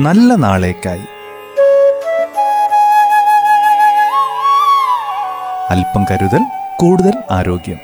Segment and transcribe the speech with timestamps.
[0.00, 1.02] നല്ല നാളേക്കായി.
[5.70, 6.38] അല്പം കരുതൽ
[6.76, 7.76] കൂടുതൽ ആരോഗ്യം.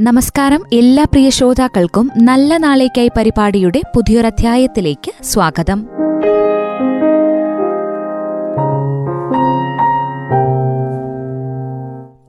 [0.00, 5.88] നമസ്കാരം എല്ലാ പ്രിയ ശ്രോതാക്കൾക്കും നല്ല നാളേക്കായി പരിപാടിയുടെ പുതിയൊരധ്യായത്തിലേക്ക് സ്വാഗതം.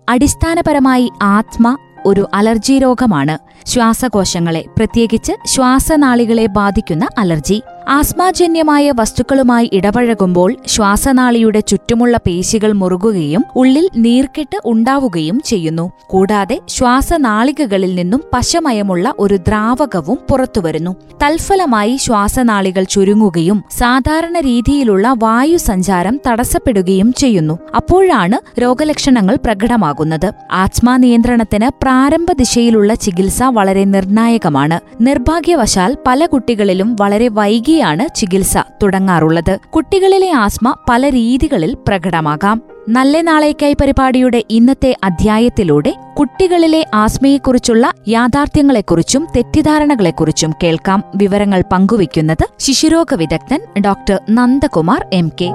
[0.10, 3.36] അടിസ്ഥാനപരമായി ആത്മ ഒരു അലർജി രോഗമാണ്.
[3.70, 7.62] ശ്വാസകോശങ്ങളെ പ്രത്യേകിച്ച് ശ്വാസനാളികളെ ബാധിക്കുന്ന അലർജി.
[7.88, 15.92] ആസ്മാജന്യമായ വസ്തുക്കളുമായി ഇടപഴകുമ്പോൾ ശ്വാസനാളിയുടെ ചുറ്റുമുള്ള പേശികൾ മുറുകുകയും ഉള്ളിൽ നീർക്കെട്ട് ഉണ്ടാവുകയും ചെയ്യുന്നു.
[16.08, 20.96] കൂടാതെ ശ്വാസനാളികകളിൽ നിന്നും പശമയമുള്ള ഒരു ദ്രാവകവും പുറത്തുവരുന്നു.
[21.24, 27.58] തൽഫലമായി ശ്വാസനാളികൾ ചുരുങ്ങുകയും സാധാരണ രീതിയിലുള്ള വായു സഞ്ചാരം തടസ്സപ്പെടുകയും ചെയ്യുന്നു.
[27.76, 30.30] അപ്പോഴാണ് രോഗലക്ഷണങ്ങൾ പ്രകടമാകുന്നത്.
[30.52, 34.80] ആസ്മാ നിയന്ത്രണത്തിന് പ്രാരംഭ ദിശയിലുള്ള ചികിത്സ വളരെ നിർണായകമാണ്.
[35.02, 39.58] നിർഭാഗ്യവശാൽ പല കുട്ടികളിലും വളരെ വൈകിയാണ് ചികിത്സ തുടങ്ങാറുള്ളത്.
[39.76, 42.62] കുട്ടികളിലെ ആസ്മ പല രീതികളിൽ പ്രകടമാകാം.
[42.90, 51.04] നല്ല നാളേക്കായി പരിപാടിയുടെ ഇന്നത്തെ അധ്യായത്തിലൂടെ കുട്ടികളിലെ ആസ്മയെക്കുറിച്ചുള്ള യാഥാർത്ഥ്യങ്ങളെക്കുറിച്ചും തെറ്റിദ്ധാരണകളെക്കുറിച്ചും കേൾക്കാം.
[51.16, 55.50] വിവരങ്ങൾ പങ്കുവയ്ക്കുന്നത് ശിശുരോഗ വിദഗ്ധൻ ഡോക്ടർ നന്ദകുമാർ എം കെ.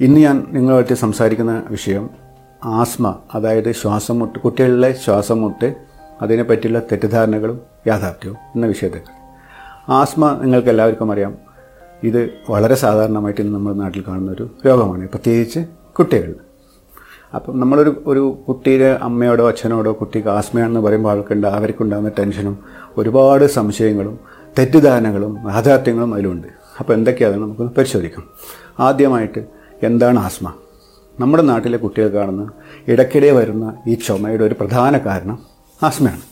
[0.00, 2.23] ഇന്ന് ഞാൻ നിങ്ങളുമായിട്ട് സംസാരിക്കുന്ന വിഷയം
[2.64, 5.74] ആസ്മ അതായത് ശ്വാസം മുട്ട് കുട്ടികളിലെ ശ്വാസം മുട്ട്
[6.22, 9.00] അതിനെപ്പറ്റിയുള്ള തെറ്റിദ്ധാരണകളും യാഥാർത്ഥ്യവും എന്ന വിഷയത്തെ
[9.88, 11.36] ആസ്മ നിങ്ങൾക്ക് എല്ലാവർക്കും അറിയാം.
[12.02, 15.08] ഇത് വളരെ സാധാരണമായിട്ട് ഇന്ന് നമ്മുടെ നാട്ടിൽ കാണുന്ന ഒരു രോഗമാണ്.
[15.08, 15.60] പ്രത്യേകിച്ച്
[15.98, 16.34] കുട്ടികളിൽ
[17.34, 22.58] അപ്പം നമ്മളൊരു ഒരു കുട്ടിയുടെ അമ്മയോടോ അച്ഛനോടോ കുട്ടിക്ക് ആസ്മയാണെന്ന് പറയുമ്പോൾ ആൾക്കുണ്ട് അവർക്കുണ്ടാകുന്ന ടെൻഷനും
[22.96, 24.18] ഒരുപാട് സംശയങ്ങളും
[24.58, 26.48] തെറ്റിദ്ധാരണകളും യാഥാർത്ഥ്യങ്ങളും അതിലുണ്ട്.
[26.80, 28.24] അപ്പോൾ എന്തൊക്കെയാണ് നമുക്ക് പരിശോധിക്കാം.
[28.80, 29.44] ആദ്യമായിട്ട്
[29.82, 30.52] എന്താണ് ആസ്മ?
[31.20, 32.50] നമ്മുടെ നാട്ടിലെ കുട്ടികൾ കാണുന്ന
[32.88, 35.38] ഇടയ്ക്കിടെ വരുന്ന ഈ ചുമയുടെ ഒരു പ്രധാന കാരണം
[35.82, 36.22] ആസ്മയാണ്.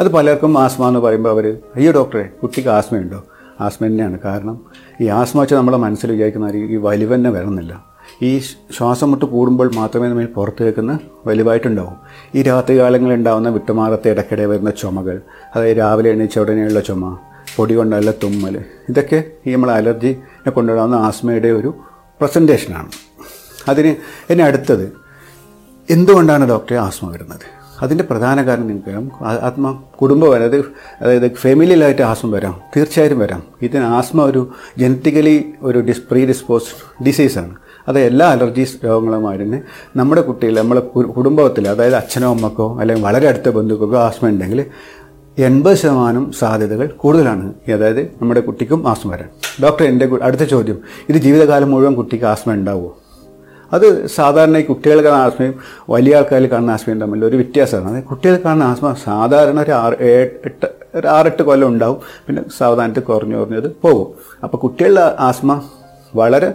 [0.00, 3.24] അത് പലർക്കും ആസ്മ എന്ന് പറയുമ്പോൾ അവർ അയ്യോ ഡോക്ടറെ കുട്ടിക്ക് ആസ്മയുണ്ടോ?
[3.60, 4.18] ആസ്മ തന്നെയാണ്.
[4.24, 4.60] കാരണം
[5.00, 7.84] ഈ ആസ്മ വെച്ചാൽ നമ്മുടെ മനസ്സിൽ വിചാരിക്കുന്ന ഈ വലിവ് തന്നെ വരുന്നില്ല.
[8.22, 8.38] ഈ
[8.76, 11.96] ശ്വാസം മുട്ട് കൂടുമ്പോൾ മാത്രമേ നമ്മൾ പുറത്ത് കേൾക്കുന്ന വലുവായിട്ടുണ്ടാവും.
[12.34, 15.20] ഈ രാത്രികാലങ്ങളിൽ ഉണ്ടാകുന്ന വിട്ടുമാറത്തെ ഇടയ്ക്കിടെ വരുന്ന ചുമകൾ
[15.54, 17.18] അതായത് രാവിലെ എണീച്ച ഉടനെയുള്ള ചുമ
[17.56, 18.56] പൊടി കൊണ്ടുള്ള തുമ്മൽ
[18.88, 21.74] ഇതൊക്കെ ഈ നമ്മൾ അലർജിനെ കൊണ്ടുണ്ടാകുന്ന ആസ്മയുടെ ഒരു
[22.20, 22.90] പ്രസന്റേഷനാണ്
[23.68, 23.94] അതിന്
[24.30, 24.92] എന്നെ അടുത്തത്.
[25.90, 27.60] എന്തുകൊണ്ടാണ് ഡോക്ടറെ ആസ്മ വരുന്നത്?
[27.82, 30.64] അതിന്റെ പ്രധാന കാരണം നിങ്ങൾക്ക് ആത്മ കുടുംബം അതായത്
[31.00, 32.60] അതായത് ഫാമിലിയിലായിട്ട് ആസ്മ വരാം.
[32.76, 33.42] തീർച്ചയായും വരാം.
[33.62, 37.54] ഇതിന് ആസ്മ ഒരു ജനറ്റിക്കലി ഒരു ഡിസ് പ്രീ ഡിസ്പോസ് ഡിസീസാണ്
[37.88, 39.62] അത് എല്ലാ അലർജീസ് രോഗങ്ങളുമായി തന്നെ
[39.96, 44.64] നമ്മുടെ കുട്ടികൾ നമ്മളെ കുടുംബത്തിൽ അതായത് അച്ഛനോ അമ്മക്കോ അല്ലെങ്കിൽ വളരെ അടുത്ത ബന്ധുക്കൾക്കോ ആസ്മ ഉണ്ടെങ്കിൽ
[45.38, 47.54] എൺപത് ശതമാനം സാധ്യതകൾ കൂടുതലാണ്.
[47.74, 49.28] അതായത് നമ്മുടെ കുട്ടിക്കും ആസ്മ വരാൻ
[49.62, 50.78] ഡോക്ടർ എന്റെ അടുത്ത ചോദ്യം.
[51.08, 52.99] ഇത് ജീവിതകാലം മുഴുവൻ കുട്ടിക്ക് ആസ്മ ഉണ്ടാവുമോ?
[53.72, 55.54] അത് സാധാരണ ഈ കുട്ടികൾ കാണുന്ന ആസ്മയും
[55.90, 57.88] വലിയ ആൾക്കാരിൽ കാണുന്ന ആസ്മയും തമ്മിൽ ഒരു വ്യത്യാസമാണ്.
[57.88, 59.94] അതായത് കുട്ടികൾ കാണുന്ന ആസ്മ സാധാരണ ഒരു ആറ്
[60.46, 62.00] എട്ട് ഒരു ആറെട്ട് കൊല്ലം ഉണ്ടാവും.
[62.26, 64.08] പിന്നെ സാവധാനത്തിൽ കുറഞ്ഞു കുറഞ്ഞത് പോകും.
[64.42, 65.62] അപ്പോൾ കുട്ടികളുടെ ആസ്മ
[66.16, 66.54] വളരെ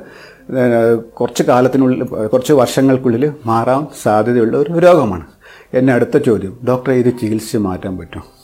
[0.97, 5.25] കുറച്ച് കാലത്തിനുള്ളിൽ കുറച്ച് വർഷങ്ങൾക്കുള്ളിൽ മാറാൻ സാധ്യതയുള്ള ഒരു രോഗമാണ്.
[5.73, 8.34] എന്നെ അടുത്ത ചോദ്യം ഡോക്ടറെ ഇത് ചികിത്സിച്ച് മാറ്റാൻ പറ്റും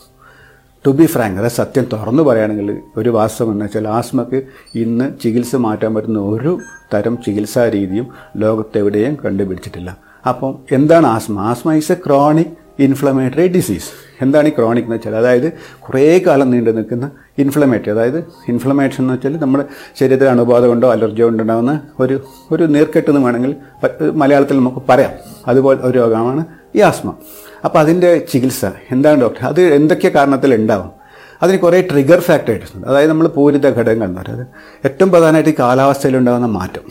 [0.88, 4.44] ടു ബി ഫ്രാങ്ക് അതായത് സത്യം തുറന്നു പറയുകയാണെങ്കിൽ ഒരു വാസ്തവം എന്ന് വെച്ചാൽ ആസ്മക്ക്
[4.75, 6.59] ഇന്ന് ചികിത്സ മാറ്റാൻ പറ്റുന്ന ഒരു
[6.94, 9.97] തരം ചികിത്സാ രീതിയും ലോകത്തെവിടെയും കണ്ടുപിടിച്ചിട്ടില്ല.
[10.30, 11.40] അപ്പം എന്താണ് asthma?
[11.40, 13.90] Asthma is a chronic inflammatory disease
[14.22, 15.16] എന്താണ് ഈ ക്രോണിക് എന്ന് വെച്ചാൽ?
[15.16, 18.18] അതായത് കുറേ കാലം നീണ്ടു നിൽക്കുന്ന ഇൻഫ്ലമേറ്ററി അതായത്
[18.50, 19.66] ഇൻഫ്ലമേഷൻ എന്ന് വെച്ചാൽ നമ്മുടെ
[20.00, 22.22] ശരീരത്തിൽ അണുബാധ കൊണ്ടോ അലർജി കൊണ്ടോ ഉണ്ടാകുന്ന ഒരു
[22.52, 23.56] ഒരു നീർക്കെട്ടെന്ന് വേണമെങ്കിൽ
[24.13, 25.12] മലയാളത്തിൽ നമുക്ക് പറയാം.
[25.47, 27.13] അതുപോലെ ഒരു രോഗമാണ് ഈ ആസ്മ.
[27.66, 30.90] അപ്പോൾ അതിന്റെ ചികിത്സ എന്താണ് ഡോക്ടർ അത് എന്തൊക്കെ കാരണത്തിൽ ഉണ്ടാവും?
[31.44, 32.88] അതിന് കുറേ ട്രിഗർ ഫാക്ടേഴ്സ് ഉണ്ട്.
[32.88, 34.47] അതായത് നമ്മൾ പൂരിത ഘടകങ്ങൾ എന്ന് പറയുന്നത്
[34.85, 36.85] ഏറ്റവും പ്രധാനമായിട്ട് ഈ കാലാവസ്ഥയിലുണ്ടാകുന്ന മാറ്റം.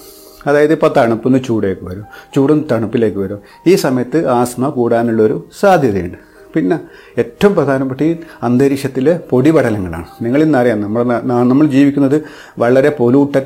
[0.46, 3.40] അതായത് ഇപ്പോൾ തണുപ്പിന്ന് ചൂടേക്ക് വരും ചൂടും തണുപ്പിലേക്ക് വരും.
[3.66, 6.29] ഈ സമയത്ത് ആസ്മ കൂടാനുള്ളൊരു സാധ്യതയുണ്ട്.
[6.54, 6.78] പിന്നെ
[7.18, 10.06] ഏറ്റവും പ്രധാനപ്പെട്ട ഈ അന്തരീക്ഷത്തിലെ പൊടിപടലങ്ങളാണ്.
[10.22, 12.22] നിങ്ങളിന്നറിയാം നമ്മൾ നമ്മൾ ജീവിക്കുന്നത്
[12.58, 13.42] വളരെ പൊലൂട്ടൻ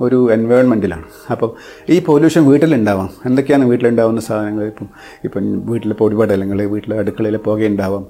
[0.00, 1.50] ഒരു എൻവയോൺമെന്റിലാണ് അപ്പം
[1.88, 3.10] ഈ പൊല്യൂഷൻ വീട്ടിലുണ്ടാവാം.
[3.26, 4.64] എന്തൊക്കെയാണ് വീട്ടിലുണ്ടാവുന്ന സാധനങ്ങൾ?
[4.64, 4.88] ഇപ്പം
[5.24, 8.06] ഇപ്പം വീട്ടിലെ പൊടിപടലങ്ങൾ വീട്ടിലെ അടുക്കളയിൽ പുകയുണ്ടാവാം.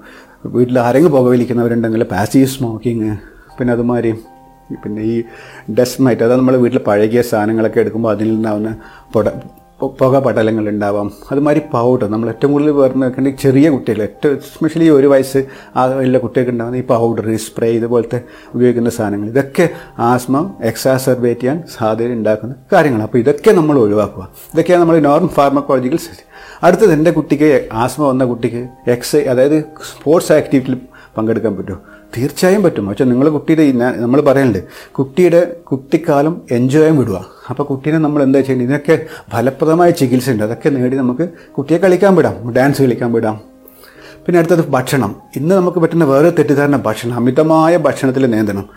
[0.47, 3.17] വീട്ടിൽ ആരെങ്കിലും പുക വലിക്കുന്നവരുണ്ടെങ്കിൽ പാസീവ് സ്മോക്കിങ്
[3.59, 4.13] പിന്നെ അതുമാതിരി
[4.85, 5.23] പിന്നെ ഈ
[5.81, 8.77] ഡസ്റ്റ് മൈറ്റ് അതായത് നമ്മൾ വീട്ടിൽ പഴകിയ സാധനങ്ങളൊക്കെ എടുക്കുമ്പോൾ അതിൽ നിന്നാവുന്ന
[9.13, 9.29] പൊട
[9.81, 14.03] പുക പടലങ്ങൾ ഉണ്ടാവാം അതുമാതിരി പൗഡർ നമ്മൾ ഏറ്റവും കൂടുതൽ പറഞ്ഞിട്ടുണ്ടെങ്കിൽ ചെറിയ കുട്ടികൾ.
[14.03, 15.41] ഏറ്റവും എസ്പെഷ്യലി ഒരു വയസ്സ്
[15.77, 18.23] ആ ഉള്ള കുട്ടികൾക്ക് ഉണ്ടാകുന്ന ഈ പൗഡർ സ്പ്രേ ഇതുപോലത്തെ
[18.55, 19.29] ഉപയോഗിക്കുന്ന സാധനങ്ങൾ.
[19.29, 19.69] ഇതൊക്കെ
[19.99, 23.07] ആസ്മ എക്സാസർബേറ്റ് ചെയ്യാൻ സാധ്യത ഉണ്ടാക്കുന്ന കാര്യങ്ങളാണ്.
[23.09, 24.29] അപ്പോൾ ഇതൊക്കെ നമ്മൾ ഒഴിവാക്കുക.
[24.55, 25.99] ഇതൊക്കെയാണ് നമ്മൾ നോർമൽ ഫാർമക്കോളജിക്കൽ
[26.63, 30.79] അടുത്തത് എന്റെ കുട്ടിക്ക് ആസ്മ വന്ന കുട്ടിക്ക് എക്സൈ അതായത് സ്പോർട്സ് ആക്ടിവിറ്റിയിൽ
[31.19, 31.79] പങ്കെടുക്കാൻ പറ്റുമോ?
[32.17, 32.87] തീർച്ചയായും പറ്റും.
[32.87, 37.27] പക്ഷെ നിങ്ങൾ കുട്ടിയുടെ നമ്മൾ പറയുന്നുണ്ട് കുട്ടിയുടെ കുട്ടിക്കാലം എൻജോയ് വിടുക.
[37.51, 40.45] അപ്പോൾ കുട്ടീനെ നമ്മൾ എന്താ ചെയ്യേണ്ടത് ഇതിനൊക്കെ ഫലപ്രദമായ ചികിത്സ ഉണ്ട്.
[40.45, 43.41] അതൊക്കെ നേടി നമുക്ക് കുട്ടിയെ കളിക്കാൻ വിടാം ഡാൻസ് കളിക്കാൻ വിടാം.
[44.27, 45.17] പിന്നെ അടുത്തത് ഭക്ഷണം.
[45.37, 48.69] ഇന്ന് നമുക്ക് പറ്റുന്ന വേറെ തെറ്റിദ്ധാരണ ഭക്ഷണം അമിതമായ ഭക്ഷണത്തിൽ നിയന്ത്രണം.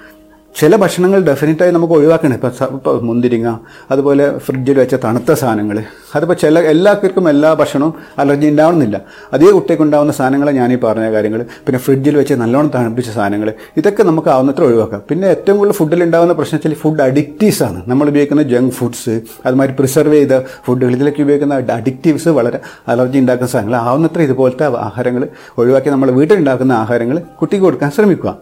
[0.55, 2.33] ചില ഭക്ഷണങ്ങൾ ഡെഫിനറ്റായി നമുക്ക് ഒഴിവാക്കണം.
[2.33, 3.57] ഇപ്പം സ- ഇപ്പം മുന്തിരിങ്ങ
[3.91, 5.83] അതുപോലെ ഫ്രിഡ്ജിൽ വെച്ച തണുത്ത സാധനങ്ങൾ
[6.15, 9.01] അതിപ്പോൾ ചില എല്ലാവർക്കും എല്ലാ ഭക്ഷണവും അലർജി ഉണ്ടാവണമെന്നില്ല
[9.33, 14.03] അതേ കുട്ടിക്ക് ഉണ്ടാകുന്ന സാധനങ്ങൾ ഞാൻ ഈ പറഞ്ഞ കാര്യങ്ങൾ പിന്നെ ഫ്രിഡ്ജിൽ വെച്ച് നല്ലോണം തണുപ്പിച്ച സാധനങ്ങൾ ഇതൊക്കെ
[14.03, 15.01] നമുക്ക് ആവുന്നത്ര ഒഴിവാക്കാം.
[15.09, 17.83] പിന്നെ ഏറ്റവും കൂടുതൽ ഫുഡിൽ ഉണ്ടാകുന്ന പ്രശ്നം വെച്ചാൽ ഫുഡ് അഡിക്റ്റീവ്സ് ആണ്.
[17.87, 23.77] നമ്മൾ ഉപയോഗിക്കുന്ന ജങ്ക് ഫുഡ്സ് അതുമാതിരി പ്രിസർവ് ചെയ്ത ഫുഡുകൾ ഇതിലൊക്കെ ഉപയോഗിക്കുന്ന അഡിക്റ്റീവ്സ് വളരെ അലർജി ഉണ്ടാക്കുന്ന സാധനങ്ങൾ
[23.77, 28.37] ആവുന്നത്ര ഇതുപോലത്തെ ആഹാരങ്ങൾ ഒഴിവാക്കി നമ്മൾ വീട്ടിലുണ്ടാക്കുന്ന ആഹാരങ്ങൾ കുട്ടിക്ക് കൊടുക്കാൻ ശ്രമിക്കുക.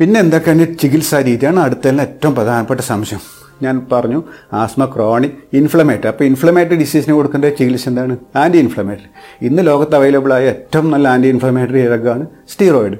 [0.00, 3.20] പിന്നെ എന്തൊക്കെയാണ് ചികിത്സാ രീതിയാണ് അടുത്തതിൽ ഏറ്റവും പ്രധാനപ്പെട്ട സംശയം.
[3.62, 4.22] ഞാൻ പറഞ്ഞു
[4.52, 6.08] ആസ്മ ക്രോണിക് ഇൻഫ്ലമേറ്ററി.
[6.08, 8.16] അപ്പോൾ ഇൻഫ്ലമേറ്ററി ഡിസീസിന് കൊടുക്കേണ്ട ചികിത്സ എന്താണ്?
[8.36, 9.10] ആന്റി ഇൻഫ്ലമേറ്ററി
[9.46, 12.98] ഇന്ന് ലോകത്ത് അവൈലബിൾ ആയ ഏറ്റവും നല്ല ആന്റി ഇൻഫ്ലമേറ്ററി ഡ്രഗാണ് സ്റ്റീറോയിഡ്.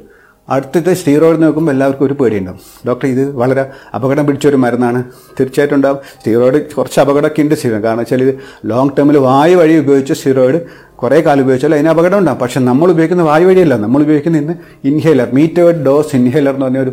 [0.48, 2.60] അടുത്തത്തെ സ്റ്റീറോയിഡ് നോക്കുമ്പോൾ എല്ലാവർക്കും ഒരു പേടിയുണ്ടാവും.
[2.88, 3.62] ഡോക്ടർ ഇത് വളരെ
[3.94, 5.04] അപകടം പിടിച്ചൊരു മരുന്നാണ്.
[5.40, 5.98] തീർച്ചയായിട്ടും ഉണ്ടാവും.
[6.18, 7.84] സ്റ്റീറോയിഡ് കുറച്ച് അപകടമൊക്കെ ഉണ്ട് സ്റ്റീറോയിഡ്.
[7.84, 8.34] കാരണം വെച്ചാൽ ഇത്
[8.64, 10.60] ലോങ് ടേമിൽ വായു വഴി ഉപയോഗിച്ച സ്റ്റീറോയിഡ്
[11.02, 13.74] കുറേ കാലം ഉപയോഗിച്ചാൽ അതിന് അപകടം ഉണ്ടാകും പക്ഷെ നമ്മൾ ഉപയോഗിക്കുന്ന വായു വഴിയല്ല.
[13.84, 14.54] നമ്മൾ ഉപയോഗിക്കുന്ന ഇന്ന്
[14.90, 16.92] ഇൻഹേലർ മീറ്റേഡ് ഡോസ് ഇൻഹേലർ എന്ന് പറഞ്ഞ ഒരു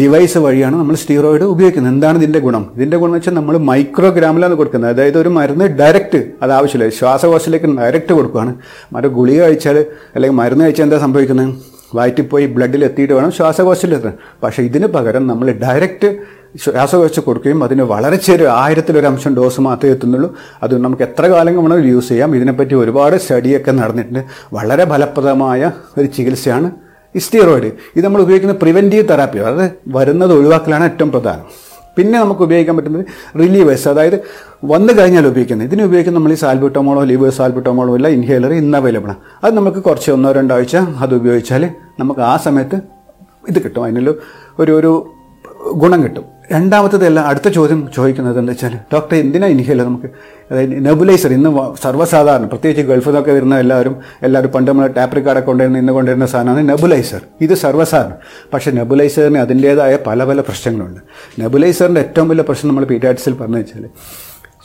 [0.00, 1.92] ഡിവൈസ് വഴിയാണ് നമ്മൾ സ്റ്റീറോയിഡ് ഉപയോഗിക്കുന്നത്.
[1.94, 2.64] എന്താണ് ഇതിന്റെ ഗുണം?
[2.76, 4.90] ഇതിന്റെ ഗുണം വെച്ചാൽ നമ്മൾ മൈക്രോഗ്രാമിലാണ് കൊടുക്കുന്നത്.
[4.94, 6.88] അതായത് ഒരു മരുന്ന് ഡയറക്റ്റ് അത് ആവശ്യമില്ല.
[6.98, 8.52] ശ്വാസകോശത്തിലേക്ക് ഡയറക്റ്റ് കൊടുക്കുകയാണ്
[8.94, 9.78] മറ്റേ ഗുളിക കഴിച്ചാൽ
[10.14, 11.52] അല്ലെങ്കിൽ മരുന്ന് കഴിച്ചാൽ എന്താ സംഭവിക്കുന്നത്?
[11.96, 16.08] വയറ്റിൽ പോയി ബ്ലഡിൽ എത്തിയിട്ട് വേണം ശ്വാസകോശത്തിലെത്തണം പക്ഷേ ഇതിന് പകരം നമ്മൾ ഡയറക്റ്റ്
[16.64, 20.34] ശ്വാസകോശം കൊടുക്കുകയും അതിന് വളരെ ചെറിയ ആയിരത്തിലൊരു അംശം ഡോസ് മാത്രമേ എത്തുന്നുള്ളൂ.
[20.62, 22.36] അത് നമുക്ക് എത്ര കാലം വേണമെങ്കിലും യൂസ് ചെയ്യാം.
[22.36, 24.24] ഇതിനെപ്പറ്റി ഒരുപാട് സ്റ്റഡിയൊക്കെ നടന്നിട്ടുണ്ട്.
[24.52, 26.70] വളരെ ഫലപ്രദമായ ഒരു ചികിത്സയാണ്
[27.16, 27.18] ഈ
[27.96, 31.44] ഇത് നമ്മൾ ഉപയോഗിക്കുന്ന പ്രിവെന്റീവ് തെറാപ്പി അതായത് വരുന്നത് ഒഴിവാക്കലാണ് ഏറ്റവും പ്രധാനം.
[31.96, 33.06] പിന്നെ നമുക്ക് ഉപയോഗിക്കാൻ പറ്റുന്നത്
[33.38, 34.20] റിലീവേഴ്സ് അതായത്
[34.64, 35.68] വന്നു കഴിഞ്ഞാൽ ഉപയോഗിക്കുന്നത്.
[35.68, 39.16] ഇതിന് ഉപയോഗിക്കുന്ന നമ്മൾ ഈ സാൽബുട്ടമോളോ ലീവേഴ്സ് സാൽബുട്ടമോളോ എല്ലാം ഇൻഹേലർ ഇന്ന് അവൈലബിൾ ആണ്.
[39.44, 41.70] അത് നമുക്ക് കുറച്ച് ഒന്നോ രണ്ടോ ആഴ്ച അത് ഉപയോഗിച്ചാൽ
[42.00, 42.76] നമുക്ക് ആ സമയത്ത്
[43.48, 43.84] ഇത് കിട്ടും.
[43.84, 44.14] അതിനുള്ള
[44.58, 45.10] ഒരു ഒരു
[45.72, 46.37] ഗുണം കിട്ടും.
[46.52, 50.08] രണ്ടാമത്തതെല്ലാം അടുത്ത ചോദ്യം ചോദിക്കുന്നത് എന്താ വെച്ചാൽ ഡോക്ടർ എന്തിനാ ഇൻഹേലർ നമുക്ക്?
[50.50, 51.50] അതായത് നെബുലൈസർ ഇന്ന്
[51.84, 53.94] സർവസാധാരണ പ്രത്യേകിച്ച് ഗൾഫിൽ നിന്നൊക്കെ വരുന്ന എല്ലാവരും
[54.26, 58.18] എല്ലാവരും പണ്ട് നമ്മൾ ടാപ്പ് റിക്കാർഡൊക്കെ കൊണ്ടുവരുന്ന ഇന്ന് കൊണ്ടുവരുന്ന സാധനമാണ് നെബുലൈസർ ഇത് സർവസാധാരണം.
[58.54, 61.00] പക്ഷേ നെബുലൈസറിന് അതിന്റേതായ പല പല പ്രശ്നങ്ങളുണ്ട്.
[61.42, 63.84] നെബുലൈസറിന്റെ ഏറ്റവും വലിയ പ്രശ്നം നമ്മൾ പീറ്റാറ്റിസിൽ പറഞ്ഞു വെച്ചാൽ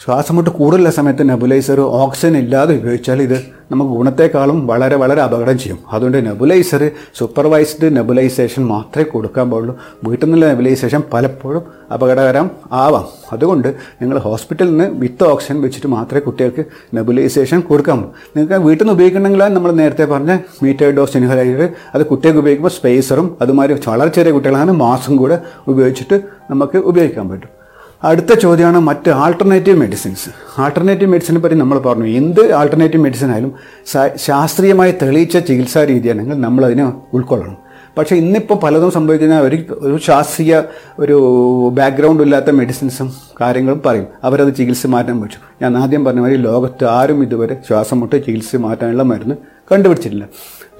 [0.04, 3.36] ശ്വാസമുട്ട് കൂടുതലുള്ള സമയത്ത് നെബുലൈസർ ഓക്സിജൻ ഇല്ലാതെ ഉപയോഗിച്ചാൽ ഇത്
[3.72, 5.80] നമുക്ക് ഗുണത്തെക്കാളും വളരെ വളരെ അപകടം ചെയ്യും.
[5.92, 9.76] അതുകൊണ്ട് നെബുലൈസർ സൂപ്പർവൈസ്ഡ് നെബുലൈസേഷൻ മാത്രമേ കൊടുക്കാൻ പാടുള്ളൂ.
[10.04, 11.64] വീട്ടിൽ നിന്നുള്ള നെബുലൈസേഷൻ പലപ്പോഴും
[11.94, 12.52] അപകടകരം
[12.82, 13.06] ആവാം.
[13.32, 13.70] അതുകൊണ്ട്
[14.02, 16.66] നിങ്ങൾ ഹോസ്പിറ്റലിൽ നിന്ന് വിത്ത് ഓക്സിജൻ വെച്ചിട്ട് മാത്രമേ കുട്ടികൾക്ക്
[16.98, 18.00] നെബുലൈസേഷൻ കൊടുക്കാൻ
[18.36, 23.82] നിങ്ങൾക്ക് വീട്ടിൽ നിന്ന് ഉപയോഗിക്കണമെങ്കിൽ നമ്മൾ നേരത്തെ പറഞ്ഞ മീറ്റർ ഡോസ് ഇൻഹലൈറ്റർ അത് കുട്ടികൾക്ക് ഉപയോഗിക്കുമ്പോൾ സ്പേസറും അതുമാതിരി
[23.90, 26.20] വളരെ ചെറിയ കുട്ടികളാണ് മാസ്കും കൂടെ ഉപയോഗിച്ചിട്ട്
[26.52, 27.53] നമുക്ക് ഉപയോഗിക്കാൻ പറ്റും.
[28.04, 30.30] അടുത്ത ചോദ്യമാണ് മറ്റ് ആൾട്ടർനേറ്റീവ് മെഡിസിൻസ്
[30.62, 32.06] ആൾട്ടർനേറ്റീവ് മെഡിസിനെ പറ്റി നമ്മൾ പറഞ്ഞു.
[32.06, 33.54] എന്ത് ആൾട്ടർനേറ്റീവ് മെഡിസിൻ ആയാലും
[34.16, 37.58] ശാസ്ത്രീയമായി തെളിയിച്ച ചികിത്സാ രീതിയാണെങ്കിൽ നമ്മളതിനെ ഉൾക്കൊള്ളണം.
[37.98, 40.62] പക്ഷേ ഇന്നിപ്പോൾ പലതും സംഭവിക്കുന്ന ഒരു ഒരു ശാസ്ത്രീയ
[41.00, 41.16] ഒരു
[41.74, 44.08] ബാക്ക്ഗ്രൗണ്ട് ഇല്ലാത്ത മെഡിസിൻസും കാര്യങ്ങളും പറയും.
[44.24, 49.04] അവരത് ചികിത്സ മാറ്റാൻ പറ്റും ഞാൻ ആദ്യം പറഞ്ഞ മാതിരി ലോകത്ത് ആരും ഇതുവരെ ശ്വാസം മുട്ട് ചികിത്സ മാറ്റാനുള്ള
[49.04, 49.36] മരുന്ന്
[49.72, 50.26] കണ്ടുപിടിച്ചിട്ടില്ല.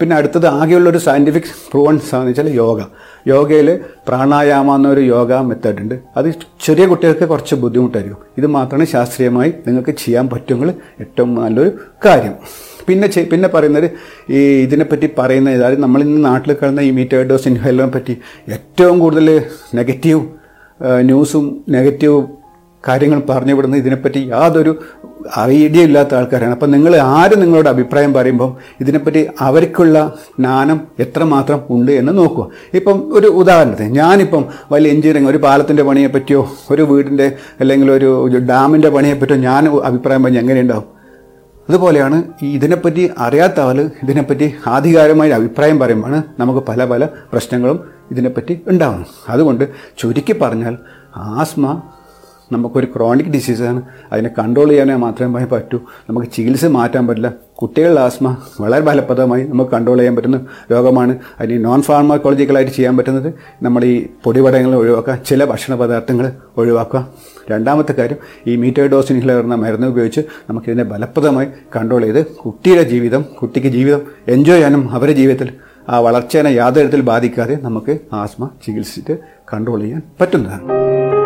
[0.04, 2.80] പിന്നെ അടുത്തത് ആകെയുള്ളൊരു സയന്റിഫിക് പ്രൂവൺ എന്ന് വെച്ചാൽ യോഗ.
[3.28, 5.96] യോഗയിൽ പ്രാണായാമ എന്നൊരു യോഗ മെത്തേഡ് ഉണ്ട്.
[6.18, 6.28] അത്
[6.66, 8.20] ചെറിയ കുട്ടികൾക്ക് കുറച്ച് ബുദ്ധിമുട്ടായിരിക്കും.
[8.38, 10.70] ഇത് മാത്രമാണ് ശാസ്ത്രീയമായി നിങ്ങൾക്ക് ചെയ്യാൻ പറ്റുമെങ്കിൽ
[11.02, 11.72] ഏറ്റവും നല്ലൊരു
[12.06, 12.36] കാര്യം.
[12.88, 13.88] പിന്നെ പിന്നെ പറയുന്നത്
[14.30, 18.16] ഈ ഇതിനെപ്പറ്റി പറയുന്ന അതായത് നമ്മൾ ഇന്ന് നാട്ടിൽ കാണുന്ന ഈ മീറ്റേഡോസ് ഇൻഹേലറിനെ പറ്റി
[18.50, 19.30] ഏറ്റവും കൂടുതൽ
[19.76, 20.22] നെഗറ്റീവ്
[21.10, 22.18] ന്യൂസും നെഗറ്റീവ്
[22.88, 24.74] കാര്യങ്ങൾ പറഞ്ഞു വിടുന്നത് ഇതിനെപ്പറ്റി യാതൊരു
[25.40, 26.52] ഐഡിയ ഇല്ലാത്ത ആൾക്കാരാണ്.
[26.52, 32.48] അപ്പം നിങ്ങൾ ആര് നിങ്ങളുടെ അഭിപ്രായം പറയുമ്പം ഇതിനെപ്പറ്റി അവർക്കുള്ള ജ്ഞാനം എത്രമാത്രം ഉണ്ട് എന്ന് നോക്കുക.
[32.74, 38.90] ഇപ്പം ഒരു ഉദാഹരണത്തിന് ഞാനിപ്പം വലിയ എഞ്ചിനീയറിങ് ഒരു പാലത്തിന്റെ പണിയെ പറ്റിയോ ഒരു വീടിന്റെ അല്ലെങ്കിൽ ഒരു ഡാമിന്റെ
[38.90, 40.84] പണിയെ പറ്റിയോ ഞാൻ അഭിപ്രായം പറഞ്ഞ് എങ്ങനെയുണ്ടാവും?
[41.70, 47.80] അതുപോലെയാണ് ഈ ഇതിനെപ്പറ്റി അറിയാത്ത ആൾ ഇതിനെപ്പറ്റി ആധികാരികമായ അഭിപ്രായം പറയുമ്പോഴാണ് നമുക്ക് പല പല പ്രശ്നങ്ങളും
[48.12, 49.08] ഇതിനെപ്പറ്റി ഉണ്ടാവുന്നത്.
[49.30, 50.78] അതുകൊണ്ട് ചുരുക്കി പറഞ്ഞാൽ
[51.16, 51.82] ആസ്മ
[52.54, 53.82] നമുക്കൊരു ക്രോണിക് ഡിസീസാണ്
[54.12, 55.80] അതിനെ കൺട്രോൾ ചെയ്യാനേ മാത്രമേ പറ്റൂ.
[56.10, 57.34] നമുക്ക് ചികിത്സ മാറ്റാൻ പറ്റില്ല.
[57.62, 61.18] കുട്ടികളുടെ ആസ്മ വളരെ ഫലപ്രദമായി നമുക്ക് കൺട്രോൾ ചെയ്യാൻ പറ്റുന്ന രോഗമാണ്.
[61.40, 63.34] അതിന് നോൺ ഫാർമക്കോളജിക്കലായിട്ട് ചെയ്യാൻ പറ്റുന്നത്.
[63.62, 67.08] നമ്മൾ ഈ പൊടിപടങ്ങൾ ഒഴിവാക്കുക ചില ഭക്ഷണ പദാർത്ഥങ്ങൾ ഒഴിവാക്കുക.
[67.52, 68.18] രണ്ടാമത്തെ കാര്യം
[68.48, 74.58] ഈ മീറ്റോഡോസ് ഇൻഹലർ എന്ന മരുന്ന് ഉപയോഗിച്ച് നമുക്കിതിനെ ഫലപ്രദമായി കൺട്രോൾ ചെയ്ത് കുട്ടിയുടെ ജീവിതം കുട്ടിക്ക് ജീവിതം എൻജോയ്
[74.58, 75.54] ചെയ്യാനും അവരുടെ ജീവിതത്തിൽ
[75.90, 79.18] ആ വളർച്ചേനെ യാതൊരു തരത്തിൽ ബാധിക്കാതെ നമുക്ക് ആസ്മ ചികിത്സിച്ച്
[79.54, 81.23] കൺട്രോൾ ചെയ്യാൻ പറ്റുന്നതാണ്.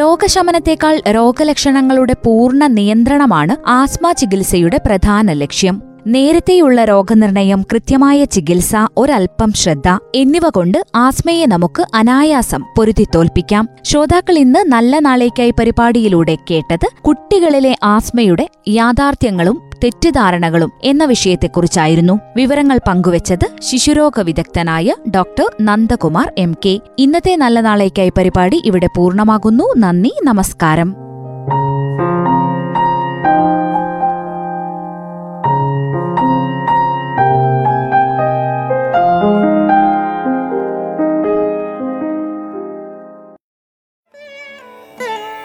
[0.00, 5.89] രോഗശമനത്തേക്കാൾ രോഗലക്ഷണങ്ങളുടെ പൂർണ നിയന്ത്രണമാണ് ആസ്മ ചികിത്സയുടെ പ്രധാന ലക്ഷ്യം.
[6.06, 14.98] നേരത്തെയുള്ള രോഗനിർണയം കൃത്യമായ ചികിത്സ ഒരൽപ്പം ശ്രദ്ധ എന്നിവ കൊണ്ട് ആസ്മയെ നമുക്ക് അനായാസം പൊരുത്തിത്തോൽപ്പിക്കാം ശ്രോതാക്കൾ ഇന്ന് നല്ല
[14.98, 22.20] നാളേക്കായി പരിപാടിയിലൂടെ കേട്ടത് കുട്ടികളിലെ ആസ്മയുടെ യാഥാർത്ഥ്യങ്ങളും തെറ്റിദ്ധാരണകളും എന്ന വിഷയത്തെക്കുറിച്ചായിരുന്നു.
[22.36, 26.80] വിവരങ്ങൾ പങ്കുവച്ചത് ശിശുരോഗ വിദഗ്ധനായ ഡോക്ടർ നന്ദകുമാർ എം കെ.
[26.98, 29.64] ഇന്നത്തെ നല്ല നാളേക്കായി പരിപാടി ഇവിടെ പൂർണമാകുന്നു.
[29.76, 31.09] നന്ദി നമസ്കാരം.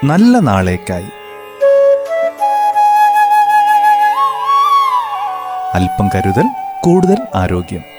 [0.10, 1.12] നല്ല നാളേക്കായി.
[5.74, 6.48] അല്പം കരുതൽ
[6.82, 7.95] കൂടുതൽ ആരോഗ്യം.